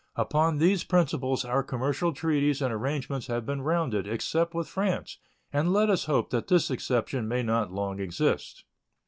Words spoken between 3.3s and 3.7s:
been